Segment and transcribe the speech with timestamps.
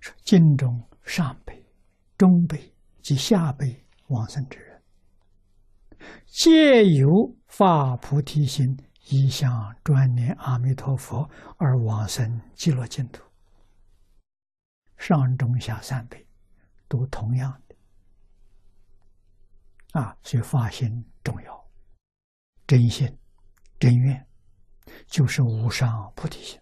[0.00, 1.66] 说经中上辈、
[2.16, 4.82] 中辈及下辈往生之人，
[6.26, 7.08] 皆有
[7.48, 8.76] 发菩提心，
[9.08, 13.22] 一向专念阿弥陀佛而往生极乐净土。
[14.96, 16.26] 上中下三辈
[16.86, 17.76] 都同样的
[20.00, 20.88] 啊，所以发心
[21.24, 21.68] 重要，
[22.66, 23.18] 真心、
[23.78, 24.26] 真愿
[25.06, 26.60] 就是无上菩提心。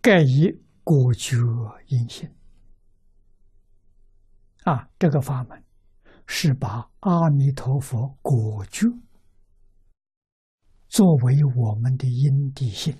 [0.00, 0.48] 盖以
[0.82, 1.36] 果觉
[1.88, 2.28] 因性
[4.64, 5.64] 啊，这个法门
[6.26, 8.86] 是把阿弥陀佛果觉
[10.88, 12.96] 作为我们的因地性。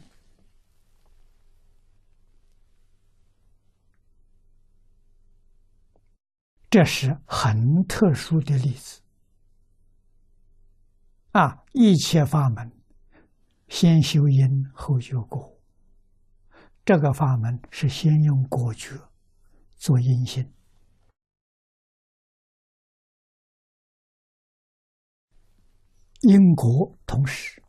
[6.70, 9.02] 这是很特殊的例子
[11.32, 11.64] 啊！
[11.72, 12.70] 一切法门，
[13.68, 15.59] 先修因后修果。
[16.90, 18.96] 这个法门是先用果觉
[19.76, 20.52] 做因心，
[26.22, 27.62] 因果同时。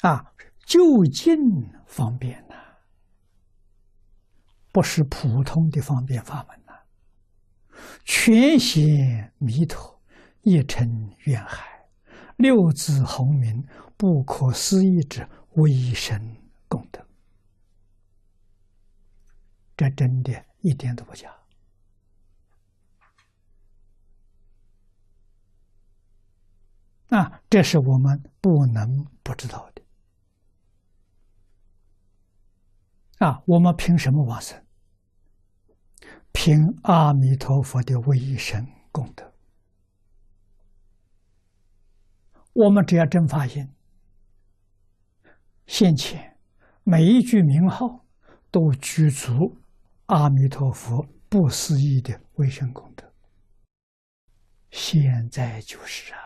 [0.00, 0.32] 啊，
[0.64, 1.36] 就近
[1.86, 2.54] 方便呐。
[4.72, 6.72] 不是普通的方便法门呐，
[8.06, 10.00] 全显弥陀
[10.40, 10.88] 一尘
[11.26, 11.86] 愿海，
[12.38, 13.62] 六字洪名，
[13.98, 16.47] 不可思议之微神。
[16.68, 17.04] 功德，
[19.76, 21.34] 这真的一点都不假
[27.08, 27.42] 啊！
[27.48, 29.82] 这是我们不能不知道的
[33.26, 33.42] 啊！
[33.46, 34.62] 我们凭什么往生？
[36.32, 39.32] 凭阿弥陀佛的威神功德，
[42.52, 43.74] 我们只要真发现，
[45.66, 46.27] 现前
[46.90, 48.02] 每一句名号
[48.50, 49.54] 都具足
[50.06, 53.04] 阿弥陀佛不思议的威神功德，
[54.70, 56.18] 现在就是啊，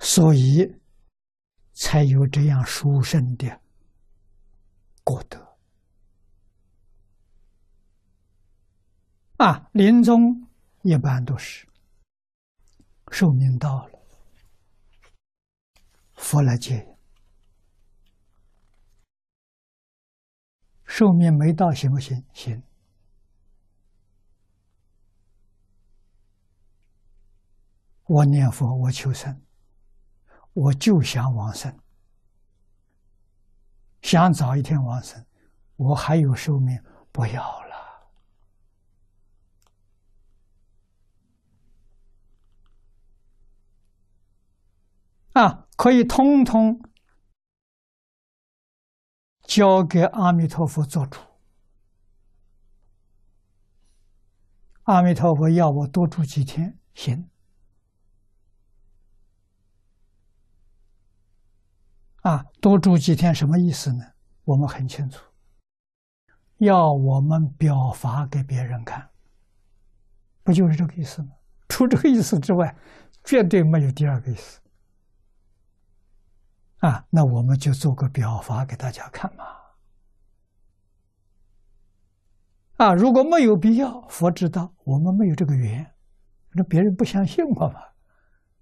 [0.00, 0.74] 所以。
[1.72, 3.58] 才有这样殊胜的
[5.02, 5.56] 果德
[9.38, 9.70] 啊！
[9.72, 10.46] 临终
[10.82, 11.66] 一般都是
[13.10, 13.98] 寿命到了，
[16.14, 16.86] 佛来接；
[20.84, 22.24] 寿命没到，行不行？
[22.32, 22.62] 行。
[28.04, 29.40] 我念佛，我求生。
[30.52, 31.72] 我就想往生，
[34.02, 35.24] 想早一天往生，
[35.76, 36.76] 我还有寿命，
[37.12, 37.69] 不要了
[45.32, 45.66] 啊！
[45.76, 46.78] 可以通通
[49.44, 51.18] 交给阿弥陀佛做主。
[54.82, 57.30] 阿弥陀佛要我多住几天，行。
[62.22, 64.04] 啊，多住几天什么意思呢？
[64.44, 65.24] 我们很清楚，
[66.58, 69.08] 要我们表法给别人看，
[70.42, 71.30] 不就是这个意思吗？
[71.70, 72.76] 除这个意思之外，
[73.24, 74.59] 绝对没有第二个意思。
[76.80, 79.44] 啊，那我们就做个表法给大家看嘛。
[82.76, 85.94] 啊，如果没有必要，佛知道我们没有这个缘，
[86.52, 87.80] 那别人不相信我嘛，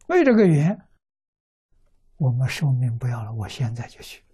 [0.08, 0.88] 没这个缘。
[2.16, 4.24] 我们寿命不要了，我现在就去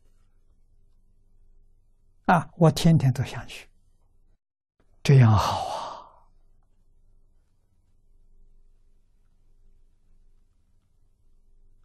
[2.24, 2.48] 啊！
[2.56, 3.68] 我天天都想去，
[5.02, 6.16] 这样好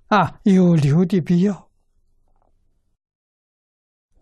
[0.08, 0.18] 啊！
[0.18, 1.69] 啊，有留的必要。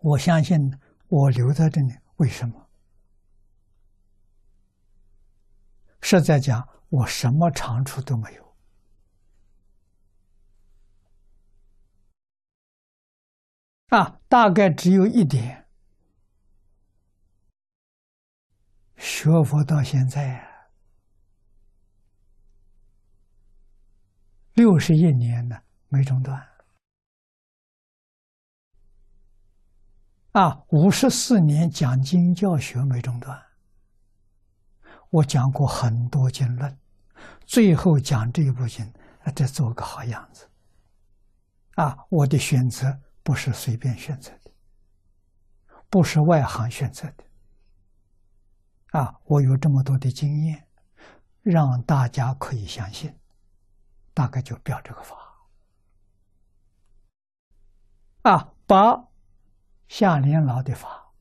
[0.08, 0.74] 我相信
[1.08, 2.70] 我留在这里，为什么？
[6.00, 8.56] 实在讲，我什么长处都没有。
[13.88, 15.66] 啊，大概只有一点，
[18.96, 20.42] 学佛到现在
[24.54, 26.47] 六十一年了，没中断。
[30.38, 33.36] 啊，五十四年讲经教学没中断。
[35.10, 36.78] 我讲过很多经论，
[37.44, 38.88] 最后讲这一部经，
[39.34, 40.48] 再做个好样子。
[41.74, 42.96] 啊，我的选择。
[43.20, 44.50] 不是随便选择的，
[45.90, 47.24] 不是外行选择的。
[48.98, 50.66] 啊，我有这么多的经验，
[51.42, 53.14] 让大家可以相信，
[54.14, 55.14] 大概就表这个法
[58.22, 58.96] 啊，把
[59.88, 61.12] 下联老的法、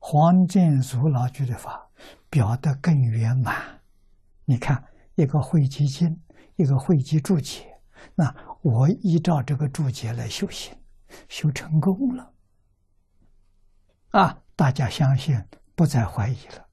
[0.00, 1.90] 黄建祖老居的法
[2.30, 3.82] 表得更圆满。
[4.44, 4.82] 你看，
[5.14, 6.20] 一个汇集经，
[6.56, 7.80] 一个汇集注解，
[8.14, 10.76] 那我依照这个注解来修行，
[11.28, 12.32] 修成功了
[14.10, 14.42] 啊！
[14.56, 15.40] 大家相信，
[15.76, 16.68] 不再怀疑了，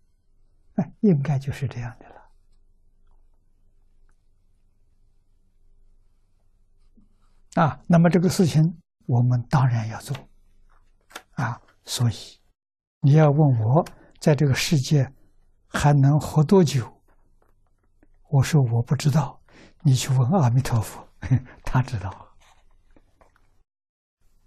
[0.76, 2.16] 哎，应该就是这样的了。
[7.64, 10.18] 啊，那么这个事情我们当然要做，
[11.36, 12.16] 啊，所以
[13.02, 13.86] 你要问我
[14.20, 15.12] 在这个世界
[15.68, 16.92] 还能活多久？
[18.30, 19.40] 我说我不知道，
[19.82, 21.08] 你去问阿弥陀佛，
[21.64, 22.36] 他知道。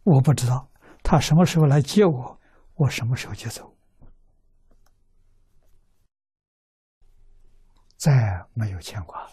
[0.02, 0.68] 我不知道
[1.02, 2.40] 他什么时候来接我，
[2.74, 3.76] 我什么时候就走，
[7.96, 9.30] 再没有牵挂了。